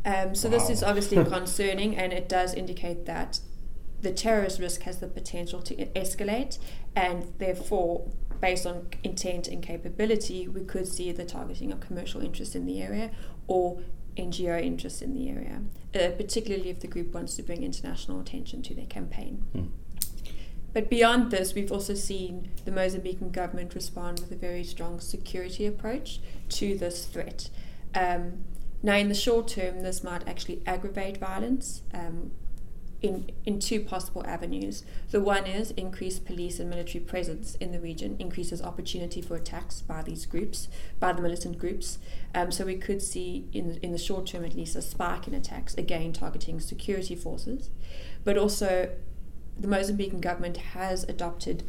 Um, 0.06 0.36
so 0.36 0.50
wow. 0.50 0.58
this 0.58 0.70
is 0.70 0.84
obviously 0.84 1.24
concerning, 1.25 1.96
and 1.96 2.12
it 2.12 2.28
does 2.28 2.54
indicate 2.54 3.06
that 3.06 3.40
the 4.03 4.12
terrorist 4.12 4.60
risk 4.60 4.81
has 4.81 5.00
the 5.00 5.07
potential 5.07 5.62
to 5.62 5.75
escalate, 5.75 6.60
and 6.95 7.33
therefore 7.39 8.07
based 8.39 8.65
on 8.65 8.88
intent 9.03 9.48
and 9.48 9.63
capability, 9.63 10.48
we 10.50 10.62
could 10.65 10.86
see 10.86 11.12
the 11.13 11.24
targeting 11.24 11.72
of 11.72 11.79
commercial 11.79 12.22
interests 12.22 12.55
in 12.55 12.65
the 12.65 12.81
area 12.81 13.10
or 13.48 13.81
NGO 14.17 14.62
interests 14.62 15.01
in 15.01 15.13
the 15.13 15.29
area, 15.29 15.62
uh, 15.95 16.15
particularly 16.17 16.69
if 16.69 16.81
the 16.81 16.88
group 16.88 17.13
wants 17.13 17.36
to 17.36 17.41
bring 17.41 17.63
international 17.63 18.19
attention 18.19 18.62
to 18.63 18.75
their 18.75 18.86
campaign. 18.86 19.43
Mm. 19.55 19.69
But 20.74 20.89
beyond 20.89 21.31
this, 21.31 21.53
we've 21.53 21.72
also 21.72 21.93
seen 21.93 22.50
the 22.65 22.72
Mozambican 22.72 23.31
government 23.31 23.75
respond 23.75 24.19
with 24.19 24.31
a 24.31 24.36
very 24.36 24.65
strong 24.65 25.00
security 25.00 25.65
approach 25.65 26.19
to 26.50 26.77
this 26.77 27.05
threat. 27.05 27.50
Um, 27.95 28.43
now, 28.81 28.95
in 28.95 29.07
the 29.07 29.15
short 29.15 29.48
term, 29.48 29.81
this 29.81 30.03
might 30.03 30.27
actually 30.27 30.62
aggravate 30.65 31.17
violence 31.17 31.83
um, 31.93 32.31
in, 33.03 33.29
in 33.45 33.60
two 33.60 33.81
possible 33.81 34.25
avenues. 34.25 34.83
The 35.12 35.19
one 35.19 35.45
is 35.45 35.72
increased 35.72 36.25
police 36.25 36.60
and 36.60 36.69
military 36.69 37.03
presence 37.03 37.55
in 37.55 37.74
the 37.74 37.79
region, 37.79 38.15
increases 38.17 38.62
opportunity 38.62 39.22
for 39.22 39.36
attacks 39.36 39.81
by 39.81 40.01
these 40.01 40.25
groups, 40.25 40.69
by 41.00 41.12
the 41.12 41.22
militant 41.22 41.60
groups. 41.60 42.00
Um, 42.33 42.51
so 42.51 42.65
we 42.65 42.77
could 42.77 43.01
see, 43.01 43.45
in, 43.51 43.77
in 43.83 43.91
the 43.91 43.98
short 43.98 44.25
term 44.25 44.45
at 44.45 44.55
least, 44.55 44.77
a 44.77 44.81
spike 44.81 45.27
in 45.27 45.33
attacks, 45.33 45.75
again 45.75 46.13
targeting 46.13 46.62
security 46.62 47.13
forces. 47.13 47.69
But 48.24 48.38
also, 48.38 48.89
the 49.60 49.67
Mozambican 49.67 50.22
government 50.22 50.57
has 50.57 51.03
adopted 51.03 51.63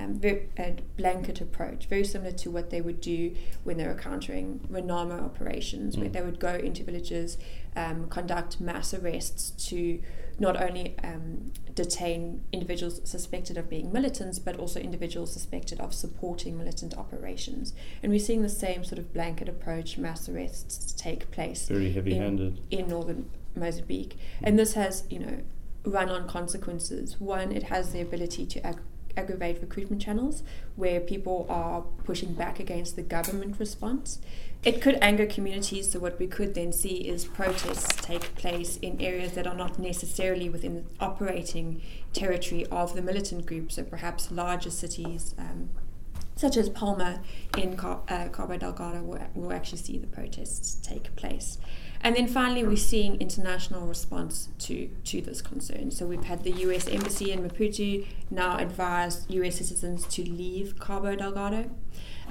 um, 0.00 0.14
very, 0.14 0.48
a 0.58 0.76
blanket 0.96 1.40
approach, 1.40 1.86
very 1.86 2.04
similar 2.04 2.32
to 2.32 2.50
what 2.50 2.70
they 2.70 2.80
would 2.80 3.00
do 3.00 3.34
when 3.64 3.76
they 3.76 3.86
were 3.86 3.94
countering 3.94 4.60
Renamo 4.70 5.22
operations, 5.22 5.96
mm. 5.96 6.00
where 6.00 6.08
they 6.08 6.22
would 6.22 6.40
go 6.40 6.54
into 6.54 6.84
villages, 6.84 7.38
um, 7.76 8.08
conduct 8.08 8.60
mass 8.60 8.94
arrests 8.94 9.50
to 9.68 10.00
not 10.38 10.60
only 10.60 10.96
um, 11.04 11.52
detain 11.74 12.42
individuals 12.50 13.00
suspected 13.04 13.58
of 13.58 13.68
being 13.68 13.92
militants, 13.92 14.38
but 14.38 14.56
also 14.56 14.80
individuals 14.80 15.32
suspected 15.32 15.78
of 15.80 15.92
supporting 15.92 16.56
militant 16.56 16.96
operations. 16.96 17.74
And 18.02 18.10
we're 18.10 18.18
seeing 18.18 18.42
the 18.42 18.48
same 18.48 18.82
sort 18.82 18.98
of 18.98 19.12
blanket 19.12 19.48
approach, 19.48 19.98
mass 19.98 20.28
arrests 20.28 20.92
take 20.94 21.30
place. 21.30 21.68
Very 21.68 21.92
heavy 21.92 22.14
handed. 22.14 22.60
In, 22.70 22.80
in 22.80 22.88
northern 22.88 23.30
Mozambique. 23.54 24.16
Mm. 24.16 24.48
And 24.48 24.58
this 24.58 24.72
has, 24.74 25.04
you 25.10 25.18
know, 25.18 25.42
run 25.84 26.08
on 26.08 26.26
consequences. 26.26 27.20
One, 27.20 27.52
it 27.52 27.64
has 27.64 27.92
the 27.92 28.00
ability 28.00 28.46
to 28.46 28.66
ag- 28.66 28.80
aggravate 29.16 29.60
recruitment 29.60 30.02
channels 30.02 30.42
where 30.76 31.00
people 31.00 31.46
are 31.48 31.82
pushing 32.04 32.32
back 32.34 32.60
against 32.60 32.96
the 32.96 33.02
government 33.02 33.58
response. 33.58 34.20
It 34.62 34.82
could 34.82 34.98
anger 35.00 35.26
communities, 35.26 35.90
so 35.90 35.98
what 35.98 36.18
we 36.18 36.26
could 36.26 36.54
then 36.54 36.72
see 36.72 37.08
is 37.08 37.24
protests 37.24 38.04
take 38.04 38.34
place 38.34 38.76
in 38.76 39.00
areas 39.00 39.32
that 39.32 39.46
are 39.46 39.56
not 39.56 39.78
necessarily 39.78 40.50
within 40.50 40.74
the 40.74 40.84
operating 41.00 41.80
territory 42.12 42.66
of 42.66 42.94
the 42.94 43.00
militant 43.00 43.46
group, 43.46 43.72
so 43.72 43.82
perhaps 43.84 44.30
larger 44.30 44.70
cities. 44.70 45.34
Um, 45.38 45.70
such 46.40 46.56
as 46.56 46.70
Palma 46.70 47.20
in 47.58 47.76
Car- 47.76 48.00
uh, 48.08 48.28
Cabo 48.32 48.56
Delgado, 48.56 49.02
will, 49.02 49.20
will 49.34 49.52
actually 49.52 49.76
see 49.76 49.98
the 49.98 50.06
protests 50.06 50.74
take 50.76 51.14
place. 51.14 51.58
And 52.00 52.16
then 52.16 52.26
finally, 52.26 52.64
we're 52.64 52.78
seeing 52.78 53.20
international 53.20 53.86
response 53.86 54.48
to, 54.60 54.88
to 55.04 55.20
this 55.20 55.42
concern. 55.42 55.90
So 55.90 56.06
we've 56.06 56.24
had 56.24 56.42
the 56.42 56.52
US 56.52 56.88
Embassy 56.88 57.30
in 57.30 57.46
Maputo 57.46 58.06
now 58.30 58.56
advise 58.56 59.26
US 59.28 59.56
citizens 59.56 60.06
to 60.06 60.22
leave 60.22 60.80
Cabo 60.80 61.14
Delgado. 61.14 61.70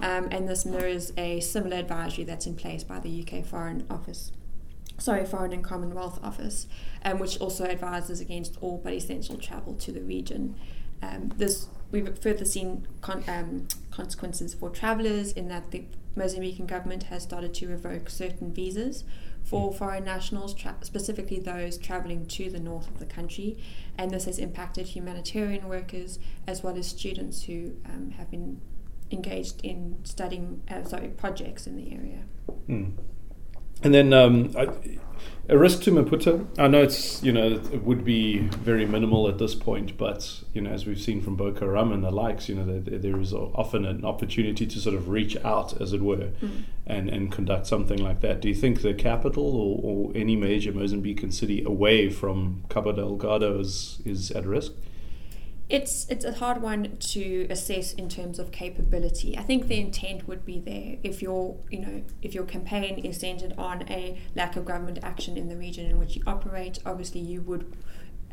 Um, 0.02 0.28
and 0.32 0.50
this 0.50 0.66
mirrors 0.66 1.14
a 1.16 1.40
similar 1.42 1.78
advisory 1.78 2.24
that's 2.24 2.48
in 2.48 2.56
place 2.56 2.84
by 2.84 3.00
the 3.00 3.22
UK 3.22 3.46
Foreign 3.46 3.86
Office. 3.92 4.32
Sorry, 4.98 5.24
Foreign 5.24 5.54
and 5.54 5.64
Commonwealth 5.64 6.20
Office, 6.24 6.66
um, 7.06 7.20
which 7.20 7.40
also 7.40 7.66
advises 7.66 8.20
against 8.20 8.58
all 8.60 8.82
but 8.84 8.94
essential 8.94 9.38
travel 9.38 9.76
to 9.76 9.92
the 9.92 10.02
region. 10.02 10.56
Um, 11.02 11.32
this 11.38 11.68
we've 11.92 12.18
further 12.20 12.46
seen 12.46 12.88
con- 13.02 13.24
um, 13.28 13.68
consequences 13.92 14.54
for 14.54 14.70
travellers 14.70 15.32
in 15.32 15.48
that 15.48 15.72
the 15.72 15.84
Mozambican 16.16 16.68
government 16.68 17.04
has 17.04 17.24
started 17.24 17.54
to 17.56 17.68
revoke 17.68 18.10
certain 18.10 18.54
visas 18.54 19.04
for 19.44 19.74
foreign 19.74 20.04
nationals, 20.04 20.54
tra- 20.54 20.76
specifically 20.82 21.40
those 21.40 21.78
travelling 21.78 22.26
to 22.28 22.50
the 22.50 22.60
north 22.60 22.88
of 22.88 23.00
the 23.00 23.06
country, 23.06 23.58
and 23.98 24.12
this 24.12 24.26
has 24.26 24.38
impacted 24.38 24.88
humanitarian 24.88 25.68
workers 25.68 26.20
as 26.46 26.62
well 26.62 26.78
as 26.78 26.88
students 26.88 27.44
who 27.44 27.74
um, 27.86 28.12
have 28.12 28.30
been 28.30 28.62
engaged 29.12 29.62
in 29.64 29.98
studying, 30.04 30.62
uh, 30.70 30.84
sorry, 30.84 31.08
projects 31.08 31.66
in 31.66 31.76
the 31.76 31.92
area. 31.94 32.24
Mm. 32.68 32.94
And 33.82 33.94
then 33.94 34.14
um, 34.14 34.52
I, 34.58 34.68
a 35.50 35.58
risk 35.58 35.82
to 35.84 35.92
Maputo. 35.92 36.46
I 36.60 36.68
know 36.68 36.84
it's 36.84 37.24
you 37.24 37.32
know 37.32 37.54
it 37.54 37.84
would 37.84 38.06
be 38.06 38.38
very 38.38 38.86
minimal 38.86 39.28
at 39.28 39.40
this 39.40 39.56
point, 39.56 39.98
but 39.98 40.44
you 40.54 40.62
know 40.62 40.70
as 40.70 40.86
we've 40.86 41.02
seen 41.02 41.22
from 41.22 41.36
Boko 41.36 41.66
Haram 41.66 41.92
and 41.92 42.04
the 42.04 42.12
likes, 42.12 42.48
you 42.48 42.56
know 42.56 42.66
there, 42.66 43.00
there 43.00 43.20
is 43.20 43.34
often 43.34 43.84
an 43.84 44.06
opportunity 44.06 44.68
to 44.68 44.80
sort 44.80 44.96
of 44.96 45.10
reach 45.10 45.36
out, 45.44 45.82
as 45.82 45.92
it 45.92 46.02
were, 46.02 46.30
mm. 46.42 46.64
and 46.86 47.10
and 47.10 47.32
conduct 47.32 47.66
something 47.66 47.98
like 47.98 48.22
that. 48.22 48.42
Do 48.42 48.48
you 48.48 48.54
think 48.54 48.82
the 48.82 48.94
capital 48.94 49.44
or, 49.44 49.80
or 49.82 50.12
any 50.14 50.36
major 50.36 50.72
Mozambican 50.72 51.34
city 51.34 51.64
away 51.64 52.12
from 52.12 52.64
Cabo 52.70 52.92
Delgado 52.92 53.60
is 53.60 54.02
is 54.06 54.30
at 54.32 54.46
risk? 54.46 54.74
It's 55.70 56.08
it's 56.10 56.26
a 56.26 56.34
hard 56.34 56.64
one 56.64 56.98
to 56.98 57.46
assess 57.50 57.94
in 57.94 58.10
terms 58.10 58.40
of 58.40 58.52
capability. 58.52 59.38
I 59.38 59.44
think 59.44 59.68
the 59.68 59.80
intent 59.80 60.28
would 60.28 60.44
be 60.44 60.60
there 60.60 60.98
if 61.04 61.22
your 61.22 61.58
you 61.70 61.80
know 61.80 62.04
if 62.24 62.34
your 62.34 62.46
campaign 62.46 62.98
is 62.98 63.20
centered 63.20 63.54
on 63.56 63.88
a 63.88 64.20
lack 64.36 64.56
of 64.56 64.66
government 64.66 64.98
action 65.04 65.38
in 65.38 65.48
the 65.48 65.56
region 65.56 65.86
in 65.86 66.00
which 66.00 66.16
you 66.16 66.24
operate. 66.26 66.80
Obviously, 66.88 67.22
you 67.22 67.42
would 67.42 67.72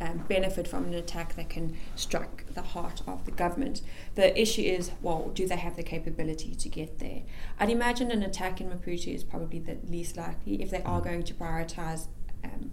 um, 0.00 0.24
benefit 0.28 0.66
from 0.66 0.84
an 0.84 0.94
attack 0.94 1.36
that 1.36 1.50
can 1.50 1.76
strike 1.94 2.54
the 2.54 2.62
heart 2.62 3.02
of 3.06 3.24
the 3.26 3.30
government. 3.30 3.82
The 4.14 4.38
issue 4.38 4.62
is, 4.62 4.90
well, 5.02 5.30
do 5.34 5.46
they 5.46 5.56
have 5.56 5.76
the 5.76 5.82
capability 5.82 6.54
to 6.54 6.68
get 6.68 6.98
there? 6.98 7.22
I'd 7.58 7.70
imagine 7.70 8.10
an 8.10 8.22
attack 8.22 8.60
in 8.60 8.70
Maputo 8.70 9.14
is 9.14 9.24
probably 9.24 9.58
the 9.58 9.78
least 9.88 10.16
likely 10.16 10.62
if 10.62 10.70
they 10.70 10.82
are 10.82 11.00
going 11.00 11.22
to 11.24 11.34
prioritize. 11.34 12.08
Um, 12.44 12.72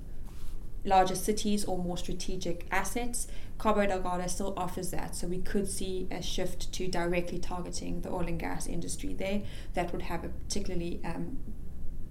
larger 0.86 1.16
cities 1.16 1.66
or 1.66 1.78
more 1.78 1.98
strategic 1.98 2.66
assets, 2.72 3.28
Cabo 3.60 3.86
Delgado 3.86 4.28
still 4.28 4.54
offers 4.58 4.92
that. 4.92 5.16
So 5.16 5.28
we 5.28 5.40
could 5.40 5.70
see 5.70 6.08
a 6.12 6.22
shift 6.22 6.72
to 6.74 6.88
directly 6.88 7.40
targeting 7.40 8.02
the 8.02 8.10
oil 8.10 8.28
and 8.28 8.40
gas 8.40 8.68
industry 8.68 9.14
there. 9.14 9.42
That 9.74 9.92
would 9.92 10.04
have 10.04 10.24
a 10.24 10.30
particularly 10.30 11.00
um, 11.06 11.38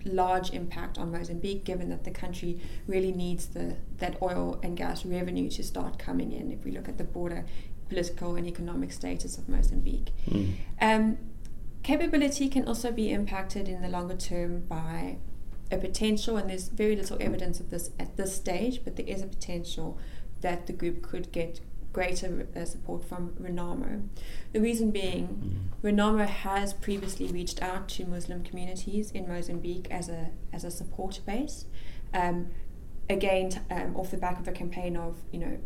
large 0.05 0.50
impact 0.50 0.99
on 0.99 1.12
Mozambique, 1.12 1.64
given 1.64 1.91
that 1.91 2.05
the 2.05 2.11
country 2.11 2.61
really 2.87 3.12
needs 3.12 3.47
the 3.47 3.76
that 3.99 4.21
oil 4.23 4.59
and 4.62 4.76
gas 4.76 5.05
revenue 5.05 5.50
to 5.50 5.62
start 5.62 5.99
coming 5.99 6.33
in. 6.33 6.50
If 6.50 6.64
we 6.64 6.71
look 6.71 6.88
at 6.88 6.99
the 6.99 7.05
broader 7.05 7.45
political 7.88 8.37
and 8.37 8.47
economic 8.47 8.91
status 8.91 9.37
of 9.37 9.49
Mozambique. 9.49 10.12
Mm. 10.31 10.55
Um, 10.81 11.19
capability 11.83 12.49
can 12.49 12.67
also 12.67 12.91
be 12.91 13.11
impacted 13.11 13.69
in 13.69 13.83
the 13.83 13.88
longer 13.88 14.17
term 14.17 14.61
by 14.61 15.19
a 15.73 15.79
potential, 15.79 16.37
and 16.37 16.50
there's 16.50 16.69
very 16.69 16.97
little 16.97 17.17
evidence 17.21 17.61
of 17.61 17.71
this 17.71 17.91
at 17.99 18.17
this 18.17 18.35
stage, 18.35 18.83
but 18.85 18.97
there 18.97 19.07
is 19.07 19.23
a 19.23 19.26
potential 19.26 19.99
that 20.41 20.67
the 20.67 20.73
group 20.73 21.02
could 21.02 21.33
get 21.33 21.61
greater 21.93 22.47
uh, 22.57 22.64
support 22.64 23.05
from 23.05 23.31
Renamo. 23.41 24.09
The 24.52 24.61
reason 24.61 24.91
being, 24.91 25.71
mm. 25.83 25.91
Renamo 25.91 26.26
has 26.26 26.73
previously 26.73 27.26
reached 27.29 27.62
out 27.62 27.88
to 27.91 28.07
Muslim 28.07 28.43
communities 28.43 29.11
in 29.11 29.29
Mozambique 29.29 29.88
as 29.91 30.09
a 30.09 30.31
as 30.52 30.64
a 30.64 30.71
support 30.71 31.21
base. 31.26 31.67
Um, 32.14 32.50
again, 33.09 33.50
t- 33.50 33.61
um, 33.71 33.97
off 33.97 34.11
the 34.11 34.17
back 34.17 34.38
of 34.38 34.49
a 34.49 34.52
campaign 34.52 34.97
of 34.97 35.17
you 35.31 35.38
know 35.38 35.59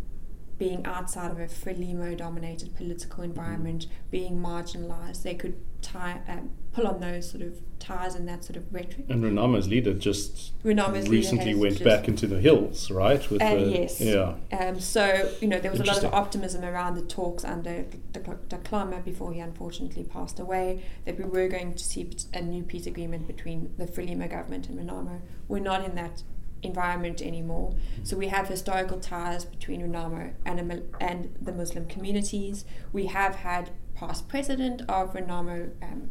being 0.59 0.85
outside 0.87 1.31
of 1.31 1.39
a 1.39 1.47
Frelimo 1.47 2.17
dominated 2.17 2.75
political 2.77 3.23
environment, 3.23 3.87
being 4.11 4.41
marginalized, 4.41 5.23
they 5.23 5.35
could 5.35 5.57
tie, 5.83 6.21
um, 6.29 6.51
pull 6.73 6.87
on 6.87 7.01
those 7.01 7.31
sort 7.31 7.43
of 7.43 7.61
ties 7.79 8.15
and 8.15 8.27
that 8.27 8.43
sort 8.43 8.57
of 8.57 8.73
rhetoric. 8.73 9.05
And 9.09 9.23
Renamo's 9.23 9.69
leader 9.69 9.93
just 9.93 10.53
Renamo's 10.65 11.09
recently 11.09 11.53
leader 11.53 11.61
went 11.61 11.85
back 11.85 12.09
into 12.09 12.27
the 12.27 12.41
hills, 12.41 12.91
right? 12.91 13.31
With 13.31 13.43
uh, 13.43 13.55
the, 13.55 13.61
yes. 13.61 14.01
Yeah. 14.01 14.35
Um, 14.53 14.81
so, 14.81 15.31
you 15.41 15.49
know, 15.49 15.61
there 15.61 15.71
was 15.71 15.81
a 15.81 15.85
lot 15.85 16.03
of 16.03 16.13
optimism 16.15 16.65
around 16.65 16.95
the 16.95 17.03
talks 17.03 17.45
under 17.45 17.85
Dhlakama 18.13 19.05
before 19.05 19.33
he 19.33 19.41
unfortunately 19.41 20.05
passed 20.05 20.41
away 20.41 20.83
that 21.05 21.19
we 21.19 21.25
were 21.25 21.49
going 21.49 21.75
to 21.75 21.85
see 21.85 22.11
a 22.33 22.41
new 22.41 22.63
peace 22.63 22.87
agreement 22.87 23.27
between 23.27 23.75
the 23.77 23.87
Frelimo 23.87 24.29
government 24.31 24.69
and 24.69 24.79
Renamo. 24.79 25.21
We're 25.49 25.59
not 25.59 25.85
in 25.85 25.95
that 25.97 26.23
environment 26.63 27.23
anymore. 27.23 27.75
So 28.03 28.17
we 28.17 28.29
have 28.29 28.49
historical 28.49 28.99
ties 29.01 29.45
between 29.45 29.81
Renamo 29.83 30.33
and, 30.45 30.83
and 31.01 31.37
the 31.41 31.53
Muslim 31.53 31.87
communities. 31.87 32.65
We 32.93 33.07
have 33.07 33.37
had 33.37 33.71
past 33.95 34.29
president 34.29 34.83
of 34.89 35.15
Renamo 35.15 35.71
um, 35.83 36.11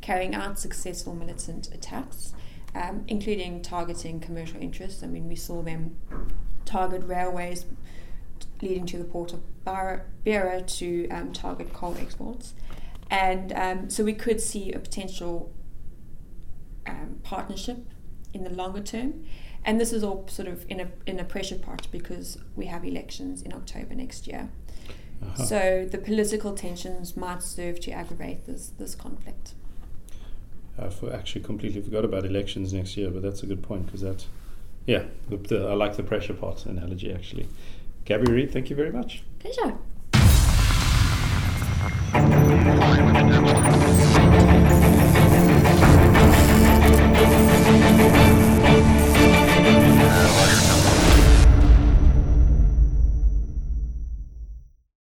carrying 0.00 0.34
out 0.34 0.58
successful 0.58 1.14
militant 1.14 1.72
attacks, 1.72 2.34
um, 2.74 3.04
including 3.08 3.62
targeting 3.62 4.20
commercial 4.20 4.60
interests. 4.60 5.02
I 5.02 5.06
mean, 5.06 5.28
we 5.28 5.36
saw 5.36 5.62
them 5.62 5.96
target 6.64 7.02
railways 7.04 7.66
leading 8.62 8.86
to 8.86 8.98
the 8.98 9.04
port 9.04 9.32
of 9.32 9.40
Beira 9.64 10.62
to 10.62 11.08
um, 11.08 11.32
target 11.32 11.72
coal 11.72 11.96
exports. 11.98 12.54
And 13.10 13.52
um, 13.52 13.90
so 13.90 14.04
we 14.04 14.14
could 14.14 14.40
see 14.40 14.72
a 14.72 14.78
potential 14.78 15.52
um, 16.86 17.20
partnership 17.22 17.78
in 18.32 18.44
the 18.44 18.50
longer 18.50 18.82
term. 18.82 19.24
And 19.66 19.80
this 19.80 19.92
is 19.92 20.04
all 20.04 20.26
sort 20.28 20.48
of 20.48 20.64
in 20.70 20.80
a 20.80 20.88
in 21.06 21.18
a 21.18 21.24
pressure 21.24 21.58
pot 21.58 21.88
because 21.90 22.38
we 22.54 22.66
have 22.66 22.84
elections 22.84 23.42
in 23.42 23.52
October 23.52 23.94
next 23.94 24.26
year. 24.26 24.48
Uh-huh. 25.22 25.44
So 25.44 25.88
the 25.90 25.98
political 25.98 26.54
tensions 26.54 27.16
might 27.16 27.42
serve 27.42 27.80
to 27.80 27.90
aggravate 27.90 28.46
this 28.46 28.70
this 28.78 28.94
conflict. 28.94 29.54
I 30.78 30.88
for 30.88 31.12
actually 31.12 31.42
completely 31.42 31.80
forgot 31.80 32.04
about 32.04 32.24
elections 32.24 32.72
next 32.72 32.96
year, 32.96 33.10
but 33.10 33.22
that's 33.22 33.42
a 33.42 33.46
good 33.46 33.62
point 33.62 33.86
because 33.86 34.02
that, 34.02 34.26
yeah, 34.86 35.04
the, 35.28 35.36
the, 35.36 35.66
I 35.66 35.74
like 35.74 35.96
the 35.96 36.02
pressure 36.02 36.34
pot 36.34 36.66
analogy 36.66 37.12
actually. 37.12 37.48
Gabby 38.04 38.30
Reid, 38.30 38.52
thank 38.52 38.70
you 38.70 38.76
very 38.76 38.92
much. 38.92 39.22
Pleasure. 39.40 39.78